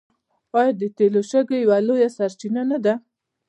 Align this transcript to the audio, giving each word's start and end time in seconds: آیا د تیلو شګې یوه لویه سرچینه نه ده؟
آیا 0.57 0.71
د 0.79 0.81
تیلو 0.97 1.21
شګې 1.29 1.57
یوه 1.63 1.77
لویه 1.87 2.09
سرچینه 2.17 2.61
نه 2.71 2.77
ده؟ 2.83 2.93